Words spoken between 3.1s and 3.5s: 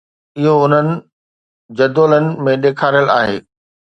آهي